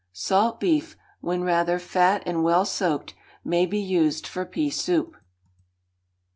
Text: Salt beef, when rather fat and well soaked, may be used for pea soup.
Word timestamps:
Salt 0.13 0.59
beef, 0.59 0.97
when 1.19 1.43
rather 1.43 1.77
fat 1.77 2.23
and 2.25 2.43
well 2.43 2.65
soaked, 2.65 3.13
may 3.45 3.67
be 3.67 3.77
used 3.79 4.25
for 4.25 4.47
pea 4.47 4.71
soup. 4.71 5.15